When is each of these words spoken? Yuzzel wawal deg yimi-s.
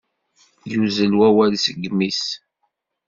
Yuzzel 0.71 1.13
wawal 1.19 1.53
deg 1.63 1.75
yimi-s. 1.81 2.23